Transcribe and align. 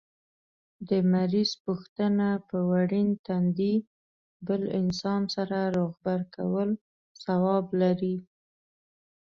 د 0.89 0.91
مریض 1.13 1.51
پوښتنه 1.65 2.27
په 2.49 2.57
ورين 2.71 3.09
تندي 3.25 3.75
بل 4.47 4.61
انسان 4.79 5.21
سره 5.35 5.57
روغبړ 5.75 6.19
کول 6.35 6.69
ثواب 7.23 7.65
لري 7.81 8.15